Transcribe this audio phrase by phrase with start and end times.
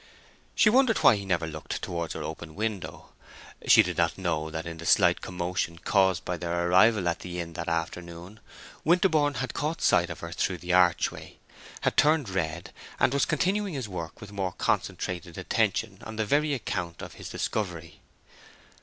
[0.55, 3.11] She wondered why he never looked towards her open window.
[3.67, 7.39] She did not know that in the slight commotion caused by their arrival at the
[7.39, 8.39] inn that afternoon
[8.83, 11.37] Winterborne had caught sight of her through the archway,
[11.81, 16.55] had turned red, and was continuing his work with more concentrated attention on the very
[16.55, 17.99] account of his discovery.